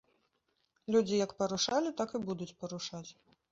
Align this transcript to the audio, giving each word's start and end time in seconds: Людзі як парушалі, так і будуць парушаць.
Людзі 0.95 1.15
як 1.25 1.35
парушалі, 1.43 1.93
так 2.01 2.09
і 2.17 2.25
будуць 2.27 2.51
парушаць. 2.65 3.07